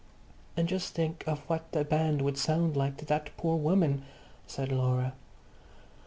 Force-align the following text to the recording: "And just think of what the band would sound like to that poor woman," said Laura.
"And 0.57 0.67
just 0.67 0.95
think 0.95 1.23
of 1.27 1.41
what 1.47 1.73
the 1.73 1.85
band 1.85 2.23
would 2.23 2.35
sound 2.35 2.75
like 2.75 2.97
to 2.97 3.05
that 3.05 3.29
poor 3.37 3.55
woman," 3.55 4.01
said 4.47 4.71
Laura. 4.71 5.13